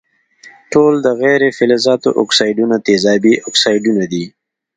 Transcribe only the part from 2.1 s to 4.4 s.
اکسایدونه تیزابي اکسایدونه دي.